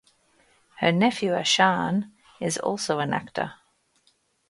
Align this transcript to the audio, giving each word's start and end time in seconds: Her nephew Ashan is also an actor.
Her 0.79 0.91
nephew 0.91 1.33
Ashan 1.35 2.09
is 2.39 2.57
also 2.57 2.97
an 2.97 3.13
actor. 3.13 3.53